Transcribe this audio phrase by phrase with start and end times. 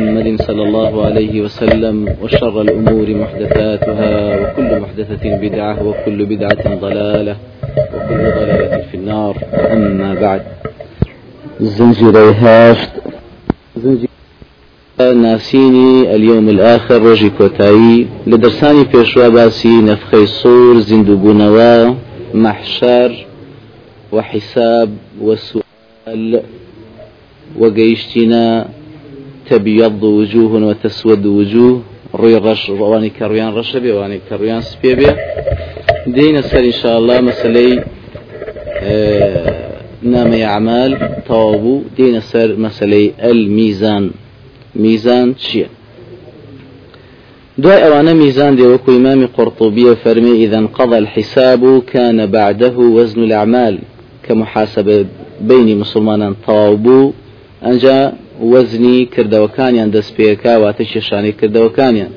[0.00, 7.36] محمد صلى الله عليه وسلم وشر الأمور محدثاتها وكل محدثة بدعة وكل بدعة ضلالة
[7.94, 9.36] وكل ضلالة في النار.
[9.72, 10.42] أما بعد.
[11.60, 12.90] زنجیرەی هەشت
[14.98, 18.06] ناسینی اليوم الآخر ڕۆژی کۆتایی.
[18.26, 21.94] لە دەرسانی پێشوا باسی نەفخی صور زیندووبوونەوە
[22.34, 23.26] مەحشەر
[24.12, 24.90] و حیساب
[25.20, 26.42] وسؤال
[27.58, 28.68] وقيشتنا
[29.50, 31.82] تبيض وجوه وتسود وجوه.
[32.14, 35.06] روي رش رواني كرويان رش بي واني كرويان سبي بي.
[36.06, 37.84] دين سر إن شاء الله مسألة
[38.82, 39.70] آه
[40.02, 40.90] نام أعمال
[41.28, 44.10] طوابو دين سر مسألة الميزان.
[44.76, 45.66] ميزان شيء
[47.58, 53.78] دعاء أوانا ميزان دي وكو إمام قرطبي فرمي إذا انقضى الحساب كان بعده وزن الأعمال.
[54.22, 55.06] كمحاسبة
[55.40, 57.12] بين مسلمان طوابو
[57.66, 58.12] أنجا
[58.52, 62.12] وەزنی کردەوەکانیان دەست پێەکە واتە کێشانەی کردەوەکانیان.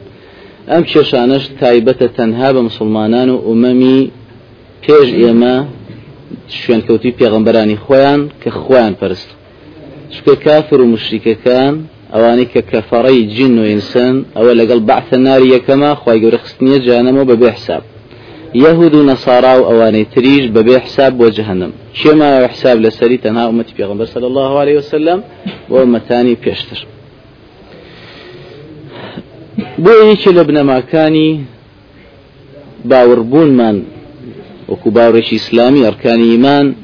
[0.72, 4.00] ئەم کێشانش تایبەتە تەنها بە مسلمانان و ئومەمی
[4.84, 5.56] پێش ئێمە
[6.58, 9.30] شوێنکەوتی پێغمبەرانی خۆیان کە خۆیان پەرست.
[10.14, 11.74] چکە کافر و مشریکەکان
[12.14, 17.30] ئەوانەی کە کەفەڕەی جین و ئینسان ئەوە لەگەڵ بەعثە ناری یەکەمە خی گەورە خستنیە جانەمەوە
[17.32, 17.84] بەبێ حساب.
[18.56, 21.72] يهود ونصارى وأواني تريج ببي حساب وجهنم.
[21.94, 25.24] شما حساب لسري تنها أمتي بيغمبر صلى الله عليه وسلم
[25.70, 26.88] و ئوممەتانی پێشتر.
[29.84, 31.30] بۆ یەکی لە بنەماکانی
[32.90, 33.78] باوەڕبوونمان
[34.72, 36.76] وەکو باوڕێکی ئیسلامی ئەرکانی ئیمان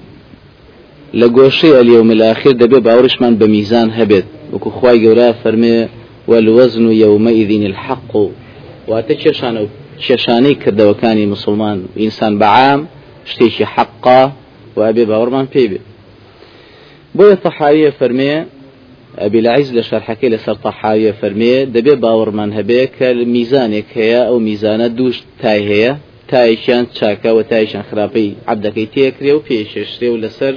[1.19, 5.77] لە گۆشەی اليوم الآخر دەبێ باوڕشمان بە میزان هەبێت وەکو خوای گەورە فەرمێ
[6.29, 8.11] والوزن يومئذ الحق.
[8.89, 9.61] واتە کێشانە
[10.03, 11.77] کێشانەی کردەوەکانی مسلمان.
[12.01, 12.81] ئینسان بەعام
[13.31, 14.21] شتێکی حەقا
[14.75, 15.79] و ئەبێ باوەڕمان پێی بێ
[17.17, 18.35] بۆیە تەحاویە فەرمێ
[19.21, 24.87] ئەبی لەعیز لە شەرحەکەی لەسەر تەحاویە فەرمێ دەبێ باوەڕمان هەبێ کە میزانێک هەیە ئەو میزانە
[24.97, 25.93] دووش تای هەیە
[26.31, 30.55] تایشیان چاکە و تایشان خراپەی عبدەکەی تێکرێ و پێشێشتێ و لەسەر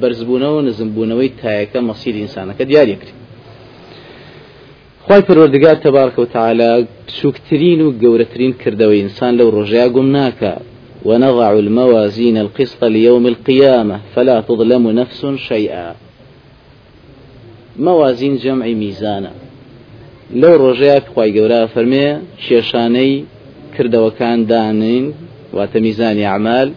[0.00, 3.14] بەرزبوونەوە نزمبوونەوەی تایەکە مەسیری ئینسانەکە دیارێکری
[5.08, 6.70] خی پەروەردگار تەبارکە و تعالا
[7.20, 10.54] سوکتترین و گەورەترین کردەوەی ئینسان لەو ڕۆژیا گوم ناکە.
[11.08, 15.94] ونضع الموازين القسط ليوم القيامة فلا تظلم نفس شيئا.
[17.78, 19.30] موازين جمع ميزانة
[20.30, 23.24] لو رجع بخواي قورا فرمي شيشاني
[23.76, 25.14] كرد وكان دانين
[25.52, 26.72] واتميزان أعمال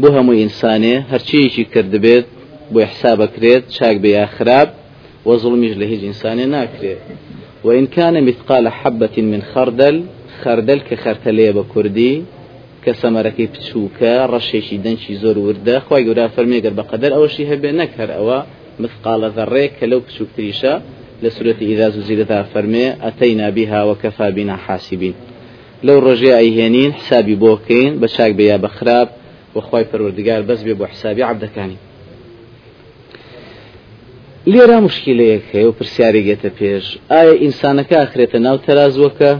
[0.00, 2.26] بهم إنساني هرشيشي كرد بيت
[2.72, 4.68] بو حساب كريت شاك بيا خراب
[5.24, 6.98] وظلميج لهيج إنساني ناكريت
[7.64, 10.04] وإن كان مثقال حبة من خردل
[10.42, 12.22] خردل كخرتلية بكردي
[12.84, 18.16] كسمركي بتشوكا رشيشي دنشي زور ورده خواهي قرا فرمي قر بقدر أو شي هبه نكر
[18.16, 18.42] أو
[18.80, 20.82] مثقال ذرة كلو بتشوك تريشا
[21.22, 25.14] لسورة إذا زلزلتها فرمي أتينا بها وكفى بنا حاسبين
[25.82, 29.08] لو رجع أيهنين حسابي بوكين بشاك بيا بخراب
[29.54, 31.76] وخواي پروردگار بس بيبو حسابي عبدكاني
[34.50, 36.86] لێرا مشکلەیەک هەیە و پرسیارێگێتە پێش.
[37.12, 39.32] ئایا ئینسانەکە ئاخرێتە ناو تەرازوەکە؟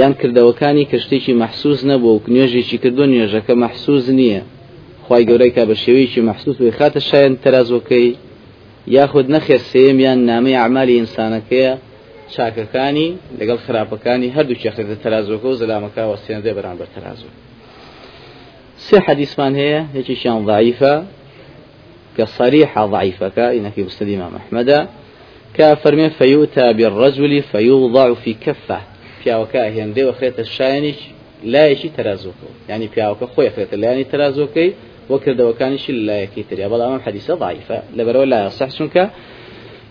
[0.00, 4.42] یان کردەوەکانی کە شتێکی مەحسوس نەبوو و نوێژێکی کردو نوێژەکە مەحسوس نییە.
[5.06, 8.08] خی گەورەی کا بە شێوەیەکی مەحسوس و خاتە شایەن تەرازۆکەی
[8.96, 11.72] یاخود نەخێر سێم یان نامەی عملی ئینسانەکەیە
[12.34, 17.30] چاکەکانی لەگەڵ خراپەکانی هەردوو چێخێتە تەرازۆکە و زلامەکە وەسیێنەدە بەرامبەر تەرازۆ
[18.86, 20.94] سێ حەدیسمان هەیە یەکیشیان ضعیفە.
[22.18, 24.88] كصريحة ضعيفة كإنك مسند إمام أحمد.
[25.54, 28.80] كفرمي فيؤتى بالرجل فيوضع في كفة.
[29.24, 30.98] پیاوەکە هێندێ وەخرێتە شایانیش
[31.52, 34.70] لایەکی تەرازۆکە يعني پیاوەکە خۆی خرێتە لایانی تەرازۆکەی
[35.12, 39.04] وەکردەوەکانیشی لایەکی تریا بەڵام ئەم حەدیسە ضعیفە لەبەرەوە لا يصح چونکە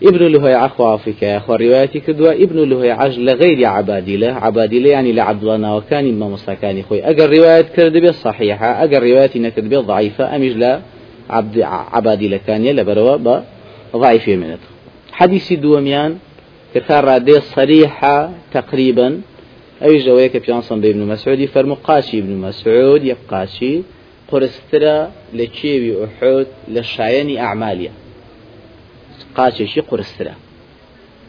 [0.08, 5.44] ابن لهي عخو أفريكا أخو روايتي كدوا ابن لهي عج لغير عبادلة عبادلة يعني لعبد
[5.44, 10.80] الله وكان ما مساكاني خوي أجر رواية كرد صحيحة أجر رواية نكرد ضعيفة أمج لا
[11.30, 11.60] عبد
[11.92, 13.40] عبادي لكانية لبروا
[13.96, 14.58] ضعيف منت
[15.12, 16.18] حديثي دوميان
[16.74, 19.20] كثار رادي صريحة تقريبا.
[19.82, 23.82] أي جويك بيانصن بابن مسعود؟ فرمو قاشي ابن مسعود يبقاشي.
[24.28, 27.92] قرسترا لشيبي أحد لشايني أعماليا.
[29.36, 30.34] قاشي شي قرسترا.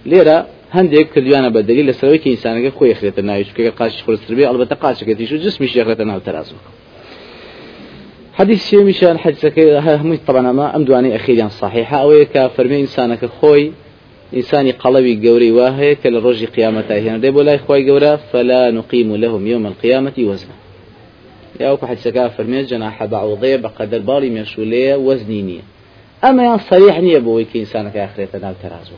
[0.05, 4.75] ليرة هەندێک کردوانە بە دلیل لەسەرەوەی کە ئینسانەکە خۆی خرێتە ناویچکە قاش خستر بێ ئەڵبەتە
[4.83, 6.71] قاچەکەتیش و جسمی شێخرێتە ناو تەرازوەکە
[8.35, 11.97] حديث شيء مشان حديثك هم طبعا ما أم دواني أخيرا صحيحة.
[11.97, 13.71] أو كفرمي إنسانك خوي
[14.33, 17.17] إنساني قلبي قوري واهي كل رجي قيامته هنا.
[17.17, 20.55] ديبو لا إخوي قورا فلا نقيم لهم يوم القيامة وزنا.
[21.59, 25.61] يا أوكو حديثك فرمي جناح بعوضية بقدر بالي مشولية وزنينية
[26.23, 28.95] أما يعني صريح نية بوي كي إنسانك آخرية نال ترازو.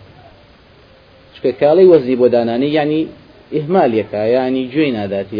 [1.37, 3.07] چکە کاڵی وەزی بۆ دانانی ینی
[3.55, 5.37] ئهمالێکە ینی گوێی ناداتی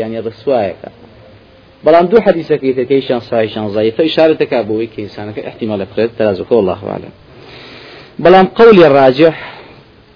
[1.87, 7.13] بەڵام دوو حەدیسەکەی تەکەیشان سایشان زایفە ئشارەتەکە بۆەوەی کە ئینسانەکە احتیمال بکرێت ترازەکە الله عالم
[8.23, 9.35] بەڵام قولی ڕاجح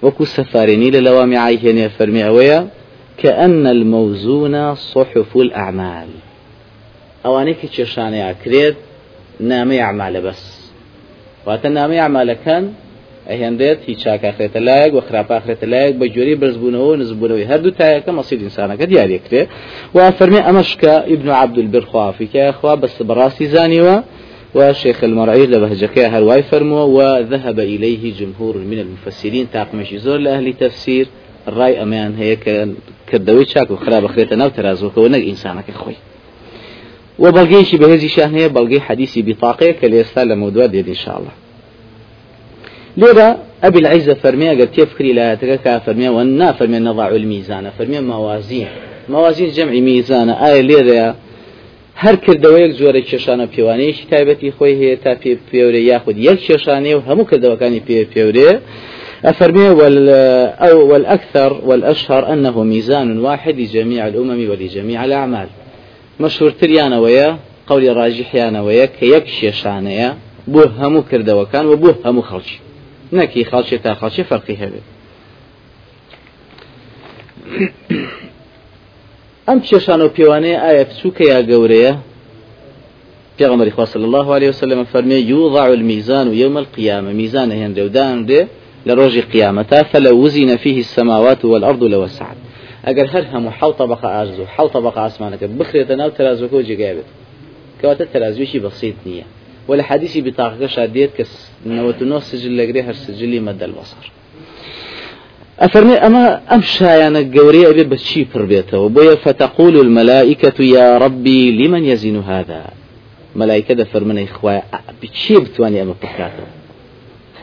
[0.06, 2.60] وەکو سەفارێنی لە لەوامی عیهێنێ فەرمی ئەوەیە
[3.22, 6.10] كأن الموزون صحف الأعمال.
[7.26, 8.78] ئەوانەی کە کێشانەیە کرێت
[9.52, 10.42] نامەی عمالە بەس
[11.46, 12.64] واتە نامەی عمالەکان
[13.30, 18.86] ئەهێندێت هیچ چاکاخرێتە لایەک و خراپاخرێتە لایەک بە جۆری برزبوونەوە نزبوونەوەی هەردوو تایەکە مەسیر ئینسانەکە
[18.92, 19.44] دیارێکرێ
[19.96, 23.98] و فەرمی ئەمەشکە ئیبن عبد البرخوافی کە خوا بەست بەڕاستی زانیوە
[24.56, 31.08] وشيخ المرعي لبهجكي هرواي فرموا وذهب إليه جمهور من المفسرين تاقمشي زور لأهل تفسير
[31.48, 32.36] الرأي أمان هي
[33.10, 35.96] كردوي شاك وخراب خريطة ناو ترازوك ونق إنسانك خوي
[37.20, 41.32] وبلغيشي بهذه شان هي بلغي حديثي بطاقة كاليستا لموضوع دي إن شاء الله
[42.98, 48.02] لێرە أبي العزة فرمي ئەگەر تێفکری لایەتەکە کا فەرمیێ و نا فەرمیێ نەضاع الميزانە فەرمیێ
[48.12, 48.68] موازين
[49.10, 51.10] موازين جمع ميزانە ئایا لێرەیە
[52.04, 57.02] هەر کردەوەیەک زۆرە کێشانە پێوانەیەکی تایبەتی خۆی هەیە تا پێ پێورە یاخود یەک کێشانەیە و
[57.08, 58.52] هەموو کردەوەکانی پێ پێورێ
[59.32, 59.68] أفرمي
[60.68, 65.48] أو والأكثر والأشهر أنه ميزان واحد لجميع الأمم ولجميع الأعمال.
[66.20, 67.38] مشهور تريانا ويا
[67.68, 70.10] قولي راجحيانا ويا كيك شيشانيا
[70.48, 72.60] بو همو كردوكان وبو همو خلشي
[73.18, 74.88] نەکی خاڵچێ تا خاڵچێ فەرقی هەبێت
[79.48, 81.94] ئەم کێشان و پێوانەیە ئایا بچووکە یا گەورەیە
[83.75, 88.42] خوا صلی الله عليه وسلم فەرمێ يوضع الميزان يوم القيامة ميزان هێندێ و دانرێ
[88.88, 92.38] لە ڕۆژی قیامەتا فلو وزن فيه السماوات والأرض لوسعت
[92.88, 96.94] ئەگەر هەر هەموو حوت طبقة ئاژز و حوت طبقة ئاسمانەکە بخرێتە ناو تەرازۆکە و جێگای
[96.98, 97.10] بێت
[97.80, 98.98] کەواتە تەرازوێکی بەسیط
[99.72, 104.12] ولا حديثي بطاقة شاديت كس نوتنو سجل لقري هر سجلي مد البصر.
[105.60, 112.20] أفرمي أما أمشى يعني قوري أبي بتشي بربيته وبويا فتقول الملائكة يا ربي لمن يزن
[112.20, 112.66] هذا؟
[113.36, 114.64] ملائكة فرمنا إخوة
[115.04, 116.46] بتشي بتواني أما بكاته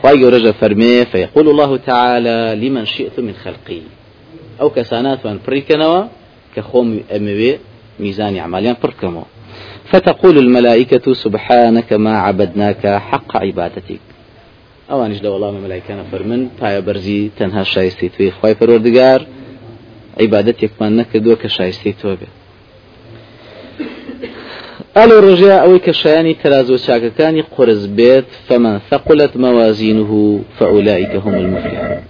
[0.01, 3.81] خواي يرجى فرمي فيقول الله تعالى لمن شئت من خلقي.
[4.61, 6.03] أو كسانات وان بريكنوا
[6.55, 7.57] كخوم أموي
[7.99, 9.23] ميزاني عماليان بركمو
[9.91, 13.99] فتقول الملائكة سبحانك ما عبدناك حق عبادتك.
[14.89, 19.21] ئەوانش لە وەڵامە مەلایکانە فەرمن پایە بەرزی تەنها شایستی توی خی پەروەردگار
[20.21, 22.33] عیبادەتێکمان نەکردووە کە شایستی تۆ بێت
[24.97, 30.11] ئەلو ڕژە ئەوەی کە شایانی تەرازۆ چاکەکانی قرس بێت فەمە ثقلت موازينه
[30.57, 32.01] فأولئك هم المفلحون.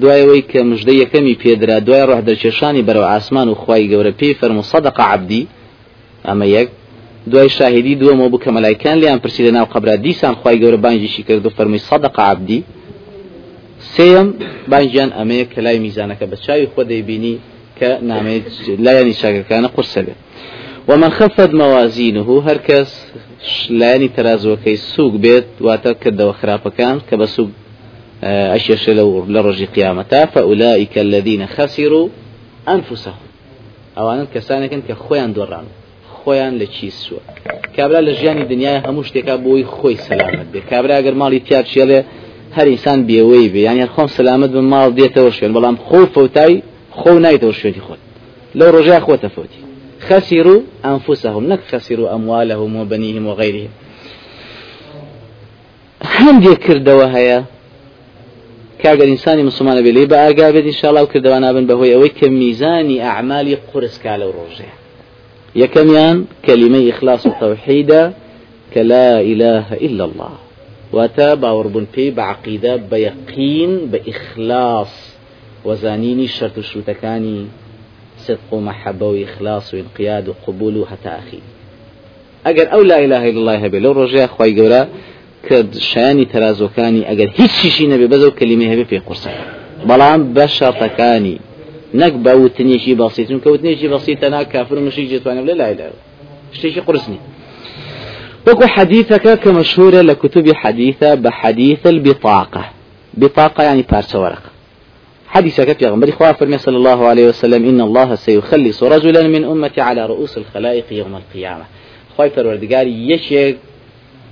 [0.00, 4.62] دوایەوەی کە مژدە یەکەمی پێدرا دوای ڕۆح دەرچێشانی بەرەو ئاسمان و خی گەورە پێی فەرمو
[4.72, 5.42] صدق عبدی
[6.28, 6.68] ئەمە یەک.
[7.30, 11.22] دوای شاهدی دووەمە بوو کە مەلایکان لیان پرسی لە ناو قبرا دیسان خی گەورە بانجیشی
[11.28, 12.64] کرد و فەرمی سەدق عبدی.
[13.94, 14.28] سێم
[14.70, 17.36] بانجیان ئەمەیە کە لای میزانەکە بە چاوی خۆ دەیبینی
[17.78, 18.44] کە نامێت
[18.84, 20.18] لایانی چاکەکانە قورسە بێت
[20.88, 22.90] ومن خفت موازينه هركس
[23.70, 27.48] لاني ترازوكي سوق بيت واتا كدوا خرافكان كبسوق
[28.22, 32.08] أشيش لو لرجي قيامتا فأولئك الذين خسروا
[32.68, 33.14] أنفسهم.
[33.98, 35.68] أو أن كسانك كخوان دورانو
[36.20, 37.22] خۆیان لە چیسووە
[37.76, 40.60] کابرا لە ژیانی دنیای هەموو شتێکا بۆی خۆی سەلامت بێ.
[40.70, 42.00] کابرا ئەگەر ماڵی تیار چێڵێ
[42.56, 43.60] هەر ئینسان بێوەی بێ.
[43.68, 46.54] یان خۆم سەلامت بە ماڵ دێتەوە شوێن بەڵام خۆ فەوتای
[46.98, 48.00] خۆ نایتەوە شوێنی خۆت.
[48.58, 49.60] لەو ڕۆژای خۆتە فەوتی
[50.08, 53.72] خسروا أنفسهم نك خسروا أموالهم وبنيهم وغيرهم
[56.18, 57.38] هەندێک کردەوە هەیە؟
[58.82, 62.96] کاگەر ئینسانی مسلمانە بێ لێ بە ئاگا بێت ئینشاءڵاو کردەوە نابن بەهۆی ئەوەی کە میزانی
[63.04, 64.79] ئەعمالی قورسکا لەو ڕۆژەیە.
[65.56, 68.12] يكميان كلمة إخلاص وتوحيد
[68.74, 70.30] كلا إله إلا الله.
[70.92, 75.10] واتا باوربون بي بعقيدة بيقين بإخلاص.
[75.64, 77.46] وزانيني شرط شروتكاني
[78.18, 81.38] صدق ومحبة وإخلاص وإنقياد وقبول حتى أخي
[82.46, 84.88] أجر أو لا إله إلا الله هبي لو رجع خواي قولا
[85.48, 89.30] كد شاني ترازوكاني أجر هيت شيشي نبي بزو كلمة هبي في قرصة.
[89.84, 91.40] بلان بشرطكاني
[91.94, 95.90] نەک بە وتنیشی بەسیتون کە وتنیشی بەسیتەنا کافر و مشی جێتوانم لە لای لای
[96.52, 97.18] شتێکی قرسنی
[98.46, 102.64] وەکو حديثك كمشهورة لكتب حديثة بحديث البطاقة.
[103.14, 104.50] بطاقة يعني بارسة ورقة
[105.28, 109.80] حديثك في غمر إخوة فرمي صلى الله عليه وسلم إن الله سيخلص رجلا من أمتي
[109.80, 111.64] على رؤوس الخلائق يوم القيامة.
[112.16, 113.56] خواهي فروردقار يشيك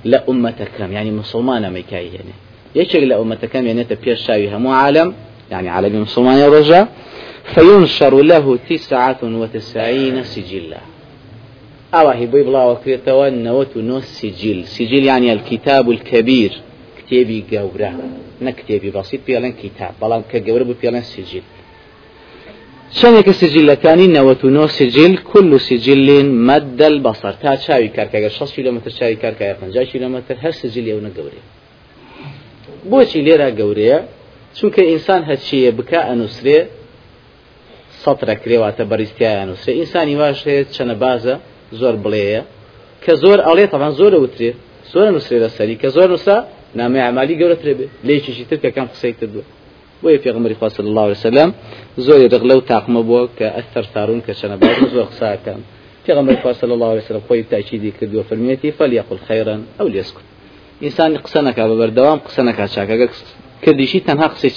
[0.04, 2.34] لأمتك يعني مسلمان ميكاي يعني
[2.74, 5.14] يشيك لأمتك يعني تبير شاوي همو عالم
[5.50, 6.86] يعني عالم مسلمان الرجال
[7.55, 10.81] فينشر له تسعة وتسعين سجلا.
[11.95, 14.64] أواهي بيبلا وكريتوا نوت نوس سجل.
[14.64, 16.52] سجل يعني الكتاب الكبير.
[17.52, 17.90] گەورە
[18.45, 21.45] نە کتێبی بەسیت پێڵەن کتاب بەڵام کە گەورە بوو پێڵەن سجل.
[22.99, 25.12] شەنێکە سجلەکانی نەوەتونۆ سجل.
[25.31, 26.09] كل سجل
[26.49, 27.33] مد البصر.
[27.43, 31.45] تا چاوی کارکەگە 6 کیلومتر چاوی کارکە 50 کیلومتر هەر سجل ئەوە گەورەیە
[32.90, 33.99] بۆچی لێرە گەورەیە
[34.57, 36.59] چونکە ئینسان هەچیە بکە ئەنووسرێ
[38.02, 41.35] سەترە کرێواتە بەریستیان نووسێ ئینسانی واش هەیە چەنە بازە
[41.81, 42.43] زۆر بڵێە
[43.05, 44.50] کە زۆر ئەڵێ تەوان زۆر وترێ
[44.93, 46.37] زۆر نووسێ لە سەری کە زۆر نووسا
[46.78, 49.45] نامی عملی گەورەترێ بێ لێکیشی تر کە کەم قسەی کردووە
[50.02, 51.49] بۆیە پێغمەری خوا صلی الله عليه وسلم
[52.07, 55.61] زۆر رغلە و تاقمە بووە کە ئەستەر سارون کە چەنە باز زۆر قساکەم
[56.05, 60.26] پێغمەری خوا صلی الله وسلم خۆی تاکیدی کردووە فەرمیێتی فەلیقل خەیرا ئەو لێسکوت
[60.85, 62.97] ئینسان قسە نەکا بە بەردەوام قسە نەکا چاکە
[63.64, 64.52] کردیشی تەنها قسەی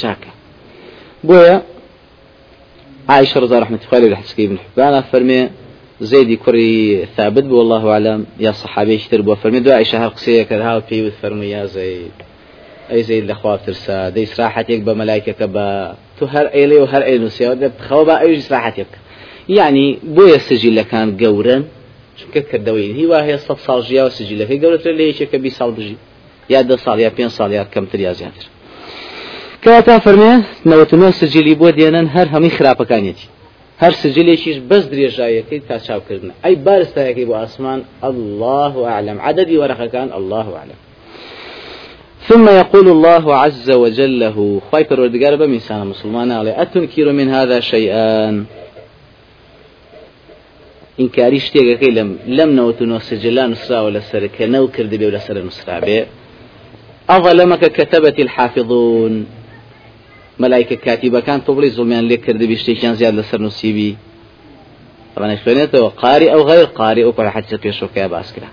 [3.12, 5.50] عائشة رضا رحمة الله عليه حسكي بن حبانا فرمي
[6.02, 10.76] زيدي كري ثابت بو الله أعلم يا صحابي اشتر بو فرمي دو عائشة هالقصية كرها
[10.78, 12.18] وبيوث فرمي يا زيد.
[12.92, 18.22] أي زيد لخواب ترسا دي سراحتك بملائكة با تو هر ايلي وهر ايلي نسيا خوابا
[18.22, 18.88] ايج سراحتك
[19.50, 21.64] يعني بو يسجل كان قورا
[22.22, 25.98] چونکە کردەوەی هیوا هەیە سە ساڵ ژیا و سجلەکەی گەورەتر لە یەکێکە بی ساڵ بژی
[26.54, 28.46] یا دە ساڵ یا پێ ساڵ یا کەمتر یا زیاتر
[29.64, 30.34] کەواتا فەرمێ
[30.70, 33.28] نەوەتنۆ سجلی بۆ دێنن هەر هەمی خراپەکانێتی
[33.82, 36.32] هەر سجلێکیش بەس درێژایەکەی تا چاوکردن.
[36.44, 39.18] ئەی بارستایەکەی بۆ ئاسمان الله أعلم.
[39.28, 40.80] عددي ورقەکان الله أعلم.
[42.28, 44.38] ثم يقول الله عز وجل له
[44.70, 48.46] خواي پروردگار بمسان مسلمان عليه أتنكر من هذا شيئا؟
[51.00, 56.00] إنكاري شتێگەکەی لەم لەم نەوتنەوە سجلان نووسراوە لەسەر کە نەو کرد بێ لەسەر نووسرا بێ
[57.10, 59.26] أظلمك كتبت الحافظون.
[60.40, 63.92] مەلایکە کاتیبەکان تۆ بڵی زڵمیان لێ کردبی شتێکیان زیاد لەسەر نووسیبی.
[65.20, 68.50] ڕەنە خوێنێتەوە قاری ئەو غیر قاری ئەو پەرحەجە پێشۆکەیە باسکرا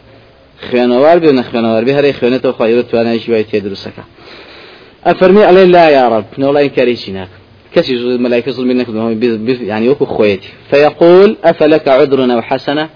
[0.66, 4.04] خوێنەوار بێ نەخوێنەوار بێ هەرێ خوێنێتەوە خۆیرە توانایشی وای تێ دروستەکە.
[5.06, 7.32] ئەفەرمی ئەڵێ لا یا رب نەوڵای کارێکی ناک؟
[7.75, 9.16] كسي ملائكة ظلمي نكدو
[9.61, 12.88] يعني وكو خويتي فيقول أفلك عذر أو حسنة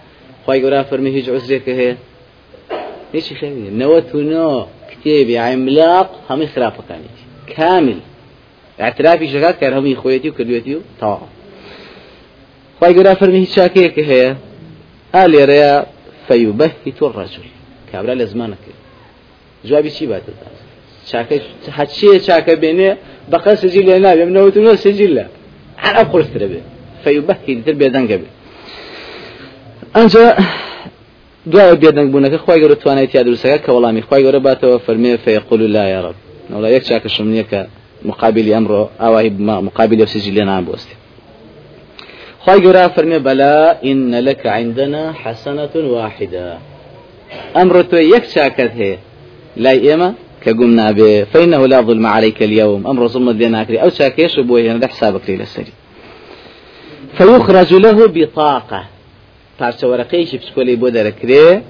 [0.47, 1.97] خواهي قرا فرمي هيج عذرك هي
[3.15, 6.45] ليش خير نوت نو كتابي عملاق هم
[6.89, 7.17] كانت
[7.57, 7.99] كامل
[8.87, 11.29] اعترافی شکات کرد هەمووی خۆیەتی و کردوێتی و تەواو
[12.79, 14.31] خی گەورا فەرمی هیچ چاکەیەکە هەیە
[15.15, 15.73] ئا لێرەیە
[16.27, 17.47] فەیوبەهی تۆ ڕەجل
[17.91, 18.73] کابرا لە زمانەکە
[19.69, 20.07] جوابی چی
[22.27, 22.91] چاکە بێنێ؟
[23.33, 25.25] بەقە سجل لێ نابێ منەوتنەوە سجل لە.
[25.85, 26.61] هەر ئەو قرسترە بێ.
[27.05, 28.29] فەیوبەهی تر بێدەنگە بێ.
[29.97, 30.25] ئەنجا
[31.51, 35.63] دوای بێدەنگ بوونەکە خی گەورە توانێت یا دروستەکە کە وەڵامی خی گەورە باتەوە فەرمێ فەیقول
[35.77, 36.17] لا یا رب.
[36.51, 37.29] نوڵا یەک چاکەشم
[38.05, 40.95] مقابل أمره أو مقابل سجل نام بوستي
[42.41, 46.59] خواهي قرا فرمي بلا إن لك عندنا حسنة واحدة.
[47.57, 48.99] أمر تو يكشاكت هي
[49.57, 52.87] لا إما كقمنا به فإنه لا ظلم عليك اليوم.
[52.87, 55.73] أمر ظلم لنا أو شاكيش بوه هنا حسابك لي للسري
[57.15, 58.85] فيخرج له بطاقة.
[59.83, 61.63] ورقيش بسكولي بودر كريه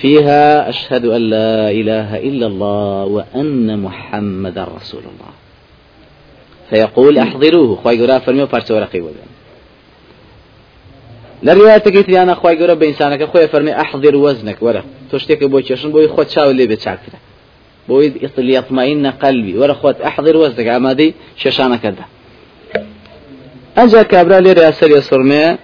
[0.00, 5.43] فيها أشهد أن لا إله إلا الله وأن محمد رسول الله.
[6.74, 7.76] فيقول أحضروه.
[7.76, 9.14] خواهي قرا فرمي وفارس ورقي وبين
[11.42, 16.08] لرواية تقيت أنا خواهي قرا بإنسانك خواهي فرمي أحضر وزنك ورا تشتك بوي تشون بوي
[16.08, 17.18] خود شاو اللي بتشاكره
[17.88, 22.06] بوي ليطمئن قلبي ورا خود أحضر وزنك عمادي ششانك ده
[23.82, 25.56] أنجا كابرا لرئاسة يصرمي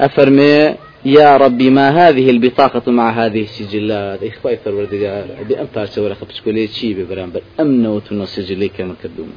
[0.00, 6.66] أفرمي يا ربي ما هذه البطاقة مع هذه السجلات إخوائي فروردقار أبي أمتار سورة خبسكولي
[6.66, 9.32] تشي ببرامبر أمنوت السجلي كما كدوم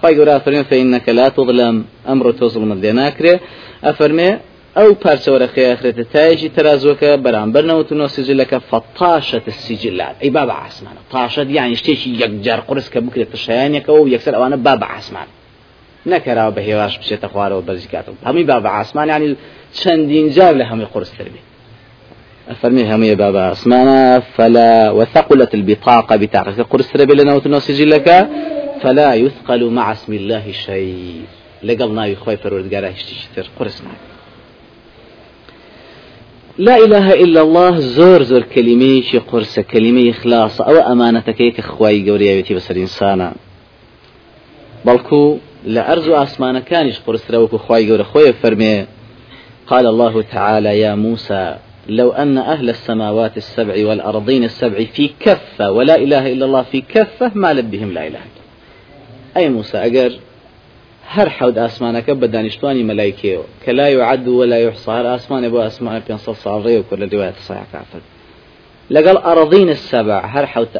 [0.00, 1.76] خی گەورە فەرمێ فەینەکە لا تظلم
[2.08, 3.34] ئەمڕۆ تۆ زڵمت لێ ناکرێ
[3.86, 4.30] ئەفەرمێ
[4.78, 11.76] ئەو پارچەوەرە خێخرێتە تایشی تەرازوەکە بەرامبەر نەوتنەوە سجلەکە فەتاشە سیجلات ئەی بابە عسمانە تاشەت یانی
[11.80, 15.28] شتێکی یەکجار قرس کە بکرێت شایانێکەوە و یەکسەر ئەوانە بابە عسمان
[16.12, 19.28] نەکەراوە بە هێواش بچێتە خوارەوە بەرزیکاتەوە هەمی بابە عسمان ینی
[19.78, 21.48] چەندین جار لە هەمووی قرستر بێت
[22.62, 28.28] فرمي همية بابا اسمانا فلا وثقلت البطاقة بتاعك قرص ربي لنا وتنوسجي لك
[28.82, 31.22] فلا يثقل مع اسم الله شيء.
[31.62, 33.90] لقل ناوي خوي فرودقارا هشتشتر قرسنا
[36.58, 42.10] لا إله إلا الله زور زور كلمة شي قرص كلمة إخلاص أو أمانتك هيك خواي
[42.10, 43.34] قوريا بسر إنسانا.
[44.84, 48.86] بلكو لا أرزو أسمان كانش قرص روكو خواي قوري خوي فرمي.
[49.66, 51.56] قال الله تعالى يا موسى
[51.88, 57.32] لو أن أهل السماوات السبع والأرضين السبع في كفة ولا إله إلا الله في كفة
[57.34, 58.37] ما لبهم لا إله إلا
[59.36, 60.12] أي موسى أجر
[61.08, 66.16] هر حود ئاسمانەکە بە دانیشتوانی مەلایکەوە کە لا يعد ولا يحصى ئاسمانێ بۆ ئاسمان پێ
[66.44, 68.04] ساڵڕێ و کە لە دوایە سایکافت
[68.94, 70.74] لەگەڵ ئەڕضین السبع هەر حوت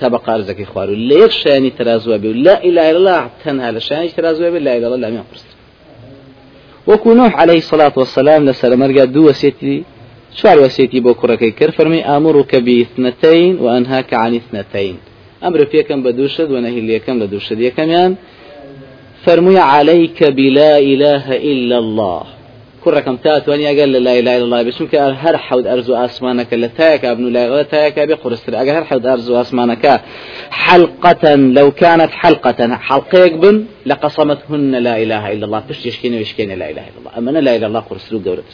[0.00, 4.58] طبقة أرزك إخوار لا يخشاني ترازوا بي لا إله إلا الله تنها لشاني ترازوا بي
[4.58, 5.44] لا إله إلا الله لا ينقرس
[6.86, 9.84] وكو نوح عليه الصلاة والسلام لسر مرقى دو وسيتي
[10.34, 14.96] شوار وسيتي بو كركي كر فرمي أمرك بإثنتين وأنهاك عن إثنتين.
[15.44, 18.14] أمر فيكم بدوشد ونهي ليكم لدوشد يكم
[19.24, 22.22] فرمي عليك بلا إله إلا الله.
[22.84, 24.62] كركم تات واني قال لا إله إلا الله.
[24.62, 26.54] بس ممكن هر حود أرزو آسمانك.
[26.54, 30.00] لا تاك ابن لا غلا تاك أبي قرستر هر حود أرزو آسمانك.
[30.50, 35.62] حلقة لو كانت حلقة حلقيك بن لقصمتهن لا إله إلا الله.
[35.68, 37.18] بش يشكيني ويشكيني لا إله إلا الله.
[37.18, 38.50] اما لا إله إلا الله قرستر قولت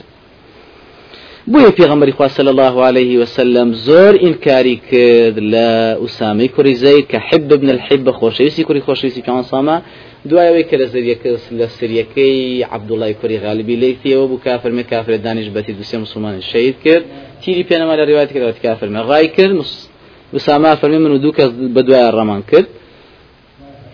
[1.47, 7.03] بوي في غمر إخوة صلى الله عليه وسلم زور إنكاري كرد لا أسامي كوري زي
[7.03, 9.83] كحب ابن الحب خوشيسي كوري خوشيسي كان صاما
[10.29, 11.29] دوایەوەی کە لە زریەکە
[11.61, 17.05] لە سریەکەی عبدوڵای کوری غاالبی لەیتەوە بوو کافرمە کافر دانیش بەتی دوسێ مسلمان شید کرد.
[17.43, 19.57] تیری پێنەما لە ڕێوات کردەوە کافرمە ڕای کرد.
[20.35, 22.69] وساما فەرمی من و دوو کەس بە دوای ڕەمان کرد.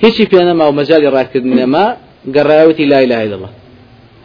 [0.02, 1.86] هیچی پێنەما و مەجای ڕاکردنەما
[2.34, 3.50] گەڕایەوەتی لای لای دڵە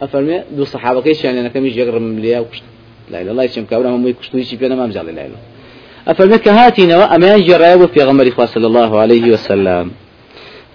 [0.02, 2.64] ئەفەرمێ دوو سەحابەکەی شانێنەکەمی ژێگڕم لیا کوشت
[3.10, 5.30] لای لای چم کابرا هەمووی کوشت و هیچی پێنەما مجای لای
[6.08, 9.90] ئەفەرمێ کە هاتینەوە ئەمیان جێڕایە بۆ پێغەمبەری خوا صلی الله عليه وسلم.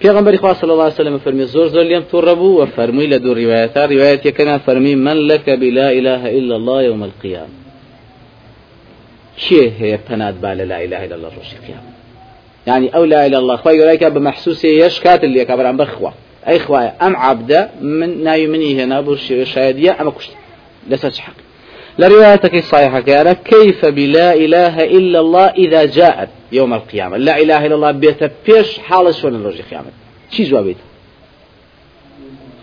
[0.02, 3.34] پیغمبر خدا صلی الله علیه وسلم فرمی زور زور لیم تو ربو و فرمی لدو
[3.34, 7.54] روایت روایت یکنا فرمی من لك بلا إله إلا الله يوم القيامة.
[9.36, 11.90] چه هي پناد بال لا إله إلا الله روش القيامة.
[12.66, 13.56] يعني أو لا إله إلا الله.
[13.56, 16.12] خوي يراك بمحسوس يشكات اللي كبر عن بخوة.
[16.48, 20.30] أي خواه أم عبد من ناي مني هنا بوش شاهديه أم كشت
[20.90, 21.51] لسه حق.
[21.98, 27.74] لروايتك الصحيحة كان كيف بلا إله إلا الله إذا جاءت يوم القيامة؟ لا إله إلا
[27.74, 29.86] الله بيت بيش حال شون الرجل قيامة.
[30.30, 30.76] شي جوابيت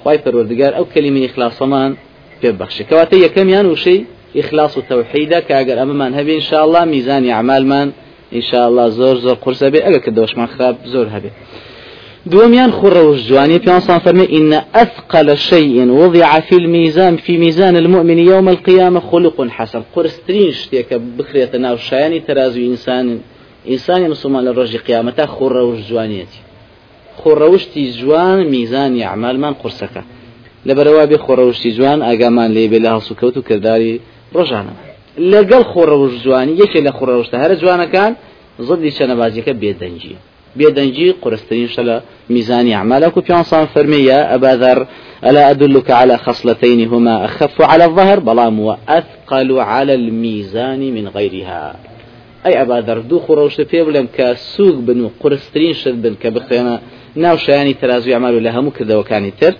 [0.03, 1.95] خواهي پروردگار أو كلمة إخلاص من
[2.43, 4.03] ببخش كواتي يكم وشي
[4.38, 7.91] إخلاص وتوحيدا كأجر أمام هبي إن شاء الله ميزان أعمال من
[8.33, 11.31] إن شاء الله زور زور قرصة بي أجر كدوش من خراب زور هبي
[12.25, 18.49] دوميان خر الجواني في فرمي إن أثقل شيء وضع في الميزان في ميزان المؤمن يوم
[18.49, 19.84] القيامة خلق حسن.
[19.95, 23.19] قرسترين شتيك بخرية ناو شاني ترازو إنسان
[23.69, 26.49] إنسان مسلمان للرجي قيامته خر الجوانيتي
[27.21, 30.01] خۆڕەوشتی جوان میزانی عمالمان قورسەکە
[30.67, 33.93] لەبەرەوە بێ خۆڕەوشتی جوان ئاگامان لێ بێ لە هەڵسوکەوت و کردداری
[34.36, 34.73] ڕۆژانە
[35.34, 38.12] لەگەڵ خۆڕەوش جوانی یەکێ لە خۆڕەوشتە هەرە جوانەکان
[38.67, 40.15] زدی چەنەبازیەکە بێدەنجی
[40.57, 44.88] بێدەنجی قرسترین شە لە میزانی عمالك وبيانصان فرمي يا أبا ذر
[45.23, 51.75] ألا أدلك على خصلتين هما أخف على الظهر؟ بلام وأثقل على الميزان من غيرها.
[52.45, 56.81] أي أبا ذر دو خروش في بلم كسوق بن قرسترين شد بن كبخينا
[57.15, 59.53] ناو شاني ترازو يعملوا لها مكذا وكاني تر.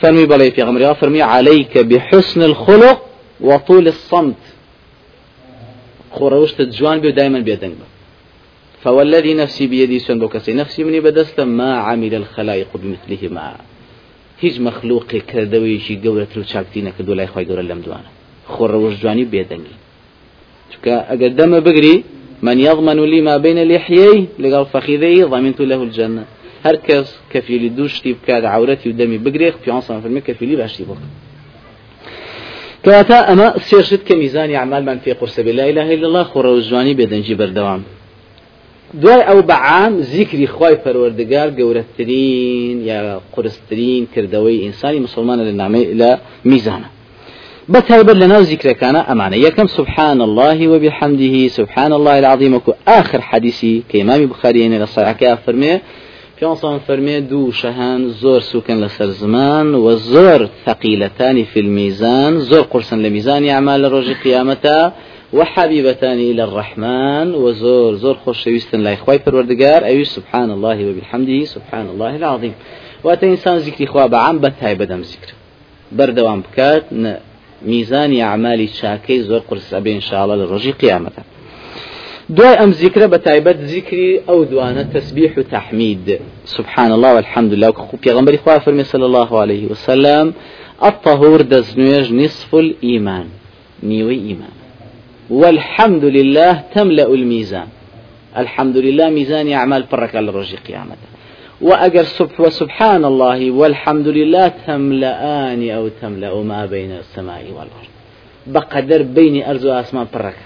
[0.00, 2.98] فرمي بلي في غمري فرمي عليك بحسن الخلق
[3.40, 4.42] وطول الصمت.
[6.12, 7.74] خروش تجوان بيو دائما بيدنگ
[8.86, 13.46] فوالذي نفسي بيدي سن بوكسي نفسي مني بدست ما عمل الخلائق بمثلهما.
[14.42, 18.10] هیچ مەخلوقی کردەوەیشی گەورەتر و چاکتینە کردو لای خی گەورە لەم دوانە
[18.54, 19.76] خۆڕەوەش جوانی بێدەنگی
[20.72, 21.60] چکە ئەگەر دەمە
[22.42, 26.24] من يضمن لي ما بين لحيي لقال فخذي ضمنت له الجنة.
[26.66, 30.94] هر کەس کەفیلی دووشتی بکات عورەتی و دەمی بگرێت پیانسان فرمی کەفیلی باشی بۆ
[32.84, 36.60] کەواتە ئەمە سێشت کە میزانی عمالمان پێ قرسە بێ لا إله إلا الله خۆڕە و
[36.68, 37.82] جوانی بێدەنجی بەردەوام
[38.94, 46.10] دوای ئەو بەعام زیکری خی پەروەردگار گەورەترین یا قرسترین کردەوەی ئینسانی مسلمانە لە نامەی لە
[46.50, 46.88] میزانە.
[47.72, 49.36] بتایبەت لەناو زیکرەکانە ئەمانە.
[49.46, 55.74] یەکەم سبحان الله وبحمده سبحان الله العظيم وكو آخر حديثي كإمام بخاري لە صحيحەکە فەرمێ
[56.36, 62.32] پیانسان فەرمێ دوو شەهان زۆر سوکن لەسەر زمان و زۆر ثقيلتان في الميزان
[63.04, 64.78] لە میزانی ئەعمال لە ڕۆژی قیامەتە.
[65.32, 69.84] وحبيبتان إلى الرحمن وزور زور خوش شويستن لا إخوي پروردگار.
[69.84, 72.54] أي سبحان الله وبحمده سبحان الله العظيم.
[73.04, 75.34] وأتى إنسان ذكر إخوة بعام بتهاي بدم ذكر.
[75.92, 76.84] بردوام بكات
[77.66, 81.22] ميزان أعمال شاكي زور قرص أبي إن شاء الله للرجي قيامته.
[82.30, 86.20] دوای ئەم زیکرە بە تایبەت زیکری ئەو دوانە تسبیح و تحمید.
[86.44, 90.34] سبحان الله والحمد لله وكو پیغمبر خوا فرمي صلى الله عليه وسلم
[90.82, 93.26] الطهور دزنويج نصف الإيمان
[93.82, 94.55] نيوي إيمان
[95.30, 97.66] والحمد لله تملأ الميزان.
[98.36, 101.08] الحمد لله ميزان أعمال برك على رجي قيامته.
[101.60, 107.90] وأجر سبح وسبحان الله والحمد لله تملأان أو تملأ ما بين السماء والأرض.
[108.46, 110.36] بقدر بين أرض وأسمان برك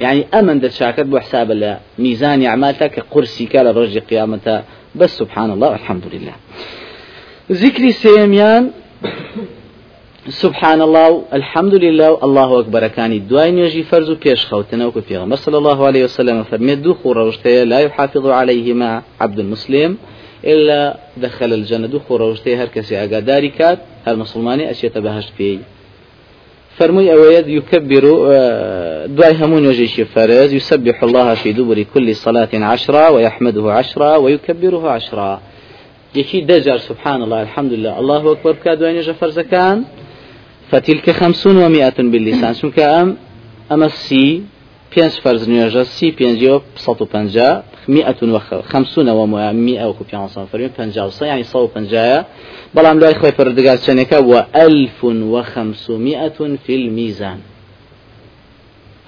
[0.00, 4.62] يعني أمن در شاكت بو حساب ميزان أعمالك قرسي كالا رجي قيامته.
[4.94, 6.32] بس سبحان الله والحمد لله.
[7.52, 8.70] ذكري سيميان
[10.28, 12.86] سبحان الله الحمد لله الله أكبر.
[12.88, 17.78] كان دواي نجي فرز بيش خوتنا وكفيغمبر صلى الله عليه وسلم فرمي دخول روشتي لا
[17.78, 19.96] يحافظ عليهما عبد المسلم
[20.44, 21.86] إلا دخل الجنة.
[21.86, 25.58] دخول روشتي هر كسي أقاداري كات هر مسلماني أشياء بهشت فيه
[26.76, 28.04] فرمي أويد يكبر
[29.06, 35.40] دواي همون وجيش فرز يسبح الله في دبر كل صلاة عشرة ويحمده عشرة ويكبره عشرة.
[36.14, 39.84] يكي دجر سبحان الله الحمد لله الله أكبر كادوين جفر كان
[40.74, 43.08] فتلك خمسون ومئة باللسان چونکە ئەم
[43.70, 44.42] ئەمە سی
[44.92, 47.50] پێنج فەرز نوێژە سی پێنجەوە سەد و پەنجا
[47.88, 52.24] مئة وخمسون ومئة وكو بيان فرمي پنجا وصا يعني صو پنجايا
[52.74, 57.38] بلام لا إخوة فردقات شنكا وألف وخمسمائة في الميزان.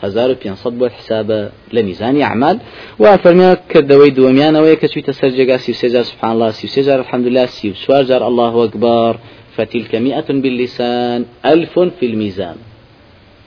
[0.03, 2.59] هزار وبيان صد حساب لميزان يعمل
[2.99, 8.65] وفرمي كردوي دوميان ويكا شوية سرجة سيو سبحان الله سيو الحمد لله سيو سوار الله
[8.65, 9.13] أكبر
[9.57, 12.57] فتلك مئة باللسان ألف في الميزان.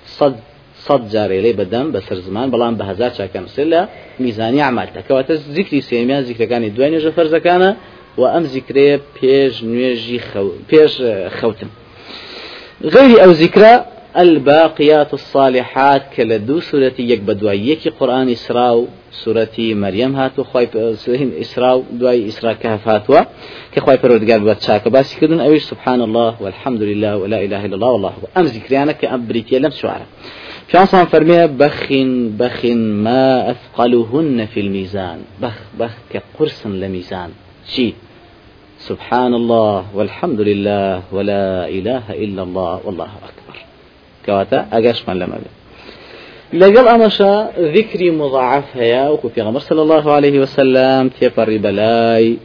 [0.05, 0.35] صد
[0.79, 3.87] صد جاري لي بدم بسر زمان بلان بهزار شاكا مسلا
[4.19, 7.77] ميزاني عملتك كواتا ذكري سيميان ذكر كان دوين جفر زكانا
[8.17, 10.93] وأم ذكري بيج نيجي خو بيج
[11.27, 11.67] خوتم
[12.83, 13.85] غير أو ذكرى
[14.17, 17.69] الباقيات الصالحات كلا دو سورة يك بدواي.
[17.69, 23.21] يكي قرآن إسراء سورة مريم هاتو خواي سورة إسراء دواي إسراء كهف هاتوا.
[23.71, 28.13] كخواي فرودقار باتشاك باسي كدن أويش سبحان الله والحمد لله ولا إله إلا الله والله.
[28.37, 30.01] أم ذكريانا كأم بريتيا لم شعر
[30.67, 31.87] في عصام فرمية بخ
[32.39, 32.65] بخ
[33.05, 35.19] ما أثقلهن في الميزان.
[35.41, 37.29] بخ بخ كقرص لميزان
[37.67, 37.93] شي
[38.79, 43.68] سبحان الله والحمد لله ولا إله إلا الله والله أكبر.
[44.25, 45.37] كواتا أقاش من لما
[46.53, 52.37] لقل أمشا ذكري مضاعف هيا وكفي غمر صلى الله عليه وسلم تيبر بلاي.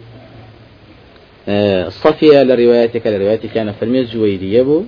[1.89, 4.83] صفية لروايتك لروايتك كان فرمي زويدي يبو.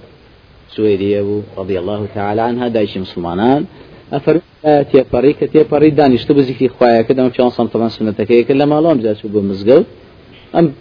[0.77, 3.64] زويدي يبو رضي الله تعالى عنها دايش مسلمانان.
[4.12, 4.40] أفرمي
[4.92, 9.01] تيبري كتيبري دانيش تبو ذكري خوايا كده ما في عنصر طبعا سنتك كلا ما لهم
[9.01, 9.83] جاتشو بمزقو
[10.55, 10.72] أم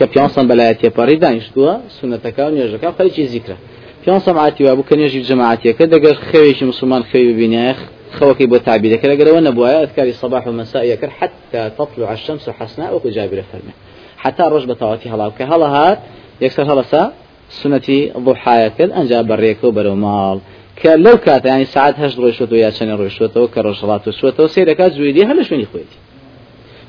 [0.00, 3.56] كبيانصا بلا تيبري دانيش توا سنتك ونيجك خليش ذكره.
[4.08, 7.74] پیان سمعاتی وابو کنیجی جماعتی که دگر خویش مسلمان خوی ببینه
[8.18, 12.94] خوكي بو تعبير كلا قال وأنا بوايا اذكار الصباح والمساء يكر حتى تطلع الشمس حسناء
[12.94, 13.72] وكو جابر فرمه.
[14.16, 15.98] حتى الرجبة تواتي هلا وكي هلا هات
[16.40, 17.12] يكسر هلا سا
[17.50, 20.40] سنتي ضحايا كل انجا بريك وبرو مال.
[20.82, 25.64] كلو كات يعني ساعات هش روشوتو يا شن روشوتو كرشلات وشوتو سيرك زويدي هلش من
[25.72, 25.98] خويتي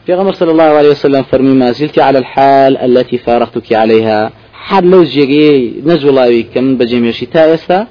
[0.06, 4.32] في غمر صلى الله عليه وسلم فرمي ما زلت على الحال التي فارقتك عليها
[4.68, 7.88] حد لو جيجي نزولاوي كم بجميشي تا إستا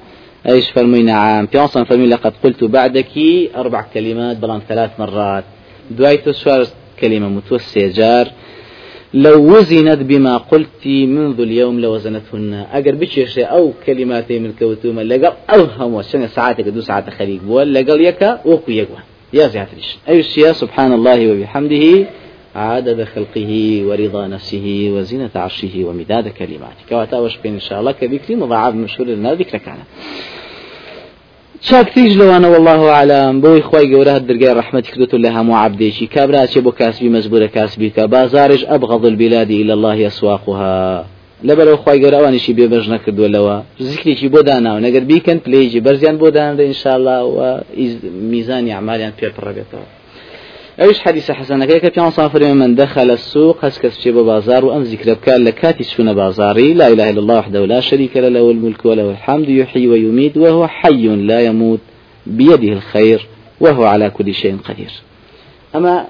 [0.49, 1.45] أيش فرمي نعم.
[1.45, 3.13] بيونسان فرمي لقد قلت بعدك
[3.55, 5.43] أربع كلمات بلان ثلاث مرات.
[5.91, 6.67] دوايتو سوار
[6.99, 8.27] كلمة متوسية جار.
[9.13, 12.65] لو وزنت بما قلت منذ اليوم لوزنتهن.
[12.73, 17.73] أجر بتشيش أو كلماتي من كوتوما لقل أو هم سنة ساعتك دو ساعة خليق بول
[17.73, 18.97] لقل يكا وكو يقوى
[19.33, 22.05] يا زياتريش أي الشيء سبحان الله وبحمده.
[22.55, 26.81] عدد خلقه ورضا نفسه وزينة عرشه ومداد كلماته.
[26.89, 29.77] كواتا بين إن شاء الله كذكري مضاعف مشهور لنا ذكر كان.
[31.61, 36.71] چاکتیش لەوانە والله عالم بۆی خی گەورە دەرگای ڕحمەتی کردوت لە هەموو عبدێکی کابراچێ بۆ
[36.79, 41.05] کاسبی مەزبورە کاسبی کە بازارش ئەبغەض البلادی إلى الله يسواقها.
[41.47, 43.55] لەبەرەوە خی گەورە ئەوانیشی بێبەژ نەکردووە لەوە
[43.89, 47.39] زیکرێکی بۆ داناوە نەگەر بیکەن پلێژی بەرزیان بۆ دانرە ئینشاءله و
[48.31, 49.98] میزانی عمالیان پێپڕەبێتەوە
[50.81, 55.43] إيش حديث حسن؟ كيف كان صافر من دخل السوق؟ هسكس شيء بازار وأم ذكر بكال
[55.45, 56.73] لكاتي سنة بازاري.
[56.73, 60.67] لا إله إلا الله وحده لا شريك له له الملك وله الحمد يحيي ويميت وهو
[60.67, 61.79] حي لا يموت
[62.27, 63.27] بيده الخير
[63.59, 64.91] وهو على كل شيء قدير.
[65.75, 66.05] أما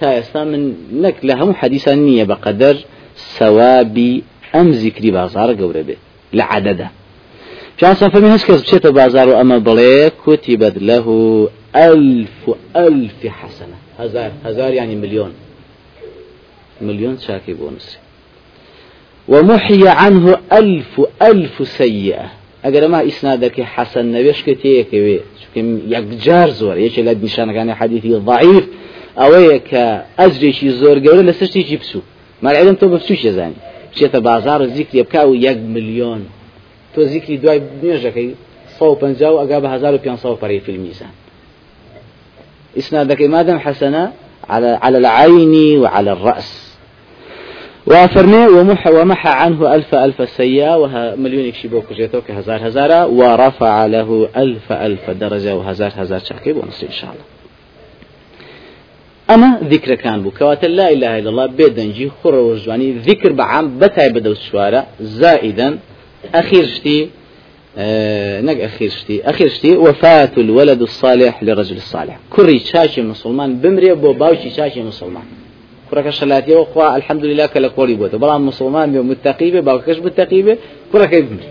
[0.00, 2.76] تا من نك لهم حديثا نية بقدر
[3.38, 4.20] ثواب
[4.54, 5.96] أم ذكر بازار قوربه
[6.32, 6.90] لعدده.
[7.78, 13.76] كان صافر من هسكس بشيت بازار وأما بلي كتبت له ألف ألف حسنة.
[13.98, 15.32] هزار هزار يعني مليون.
[16.80, 17.98] مليون شاكي بونس
[19.28, 22.30] ومحي عنه ألف ألف سيئة.
[22.64, 25.20] أجر ما إسنادك حسن نبيش كتيك بي.
[25.88, 26.76] يكجار زور.
[26.76, 28.66] يش لد نشان كان حديثي ضعيف.
[29.18, 29.74] أويك
[30.18, 32.00] أجري شي زور قول لسشتي جبسو
[32.42, 33.54] ما العلم تو بفسوش يزاني
[33.94, 36.28] شيت بازار الذكر يبكاو يك مليون.
[36.94, 38.34] تو ذكري دواي
[38.78, 41.08] صو بنجاو أقاب هزار وبيان صو في الميزان.
[42.78, 44.12] إسنادك مادام حسنة
[44.48, 46.70] على على العين وعلى الرأس.
[47.86, 54.28] وفرمي ومح ومحى عنه ألف ألف سيئة وها مليون يكشبوك جيتوك هزار هزارة ورفع له
[54.36, 57.24] ألف ألف درجة وهزار هزار شاكيب ونصر إن شاء الله.
[59.30, 64.32] أما ذكر كان بكوات لا إله إلا الله بيدنجي خر وجواني ذكر بعام بتاي بدو
[64.32, 65.78] الشوارع زائدا
[66.34, 67.10] أخير شتي
[67.76, 72.16] نەک ئەخیرشتی ئەخیرشتی وفات الولد الصالح لرجل الصالح.
[72.30, 75.26] كري شاشي مسلمان بمري بو باوشي شاشي مسلمان.
[75.90, 80.54] کوڕەکە شەلاتیەوە خوا الحەمدلله کە لە کۆڵی بۆتە بەڵام مسلمان بێ متتەقیبێ باوکەش متتەقیبێ
[80.92, 81.50] کوڕەکەی بمری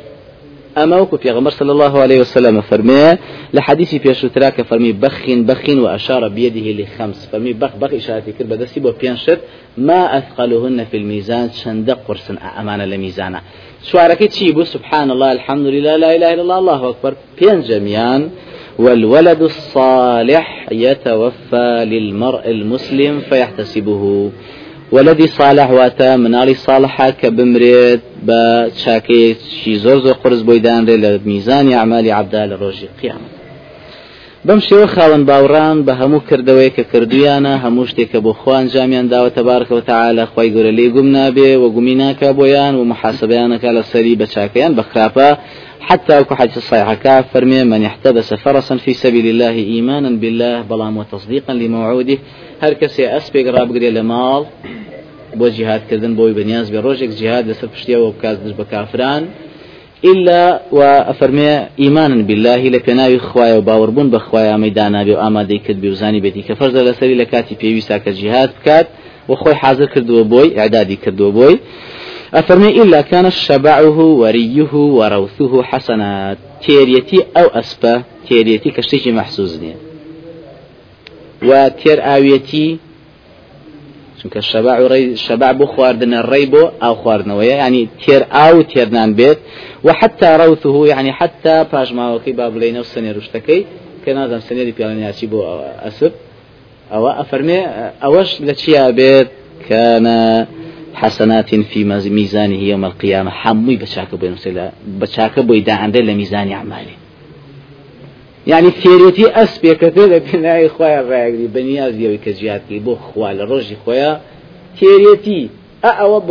[0.77, 3.17] أما وكو في صلى الله عليه وسلم فرمي
[3.53, 7.27] لحديث في شتراك فرمي بخين بخين وأشار بيده لخمس.
[7.32, 9.39] فرمي بخ بخ إشارة كربة دستي بو بيانشت
[9.77, 12.86] ما أثقلهن في الميزان شندق قرص أمانة
[13.80, 17.13] لميزانا شوارك تشيبو سبحان الله الحمد لله لا إله إلا الله الله أكبر.
[17.39, 18.30] بيان جميعا.
[18.80, 24.32] والولد الصالح يتوفى للمرء المسلم فيحتسبه.
[24.92, 31.20] ولدي صالح واتا مناڵی صالحە کە بمرێت بە چاکەیەکی زۆر زۆر قرس بۆی دانرێ لە
[31.26, 33.39] میزانی عملی عبدا لە ڕۆژی قیامەت
[34.47, 35.93] بەم شێوە خاوەن باوڕان بە
[37.63, 41.95] هەموو شتێکە بۆ خوان جامیان داوەتە بارکەوە تعاالە خی گەورە لێ گوم نابێ و گومی
[42.02, 45.30] ناکە بۆیان و محاسبیانەکە لە سەری بە چاکەیان بە خراپە.
[45.89, 46.13] حتى
[46.62, 52.17] الصحيح فرمي من احتبس فرسا في سبيل الله إيمانا بالله بلام وتصديقا لموعوده
[52.63, 54.41] هر کەسێ ئەسپێک ڕابگرێ لە ماڵ
[55.39, 59.23] بۆ جیهادکردن بۆی بەنیاز بێ ڕۆژێک جیهاد لەسەر پشتیەوە بکات دش بە کافران.
[60.05, 65.81] إلا وأفرمي إيمانا بالله لپێناوی خوایە و باوەڕبوون بە خوای ئەمەدانا بێ و ئامادەی کرد
[65.81, 68.88] بێ و زانی بێتی کە فەرزە لەسەری لە کاتی پێویستا کە جیهاد بکات
[69.29, 71.55] و خۆی حاضر کردووە بۆی ئعدادی کردووە بۆی
[72.33, 79.73] أفرمي إلا كان شبعه وريه وروثه حسنات تيريتي أو أسبا تيريتي كشتيجي محسوزني
[81.41, 82.67] و تێر ئاوێتی
[84.19, 84.77] چونکە شەبع
[85.25, 89.39] شەبع بۆ خواردنە ڕێی بۆ ئاو خواردنەوەیە ینی تێر ئاو تێرنان بێت
[89.86, 93.12] و حتا ڕوته ینی حتا پاژماوەکەی با بڵێنە و سنێ
[94.03, 95.39] کە نازم سنێری پیاڵنیاچی بۆ
[95.84, 96.13] ئەسب.
[96.93, 97.60] ئەوە ئەفەرمێ
[98.03, 99.29] ئەوەش لە چیا بێت؟
[99.67, 100.19] کەنە
[101.01, 101.79] حسنات في
[102.17, 104.36] ميزانه يوم القيامة حمي بشاك بين
[105.01, 106.95] بشاك بيدا عند لميزان أعماله
[108.47, 113.78] يعني فێرێتی ئەسپێکە پێ لە پێناوی خۆیان ڕایگری بەنیازیەوەی کە زیاتری بۆ خوا لە ڕۆژی
[113.86, 114.17] خۆیان.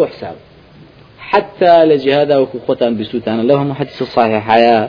[0.07, 0.37] حساب.
[1.19, 4.89] حتى لجهاد وكو خوتان بسوتان لهم حديث صحيح حياة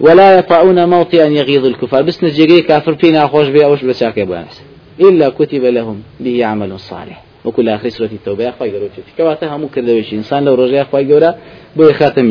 [0.00, 2.02] ولا يطعون موطئا يغيظ الكفار.
[2.02, 4.62] بس نجيري كافر فينا خوش بي اوش بساك بانس
[5.00, 7.22] إلا كتب لهم به عمل صالح.
[7.44, 9.68] وكل آخر سورة التوبة أخوي قروتي كواتا
[10.12, 11.34] إنسان لو رجع أخوي قورا
[11.76, 12.28] بو خاتم